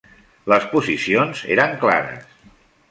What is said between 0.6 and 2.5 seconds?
posicions eren clares.